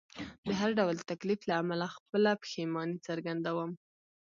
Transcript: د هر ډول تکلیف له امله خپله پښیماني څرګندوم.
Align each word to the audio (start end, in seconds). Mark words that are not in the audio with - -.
د 0.47 0.49
هر 0.59 0.69
ډول 0.79 0.95
تکلیف 1.11 1.39
له 1.49 1.53
امله 1.61 1.85
خپله 1.97 2.31
پښیماني 2.41 2.97
څرګندوم. 3.07 3.71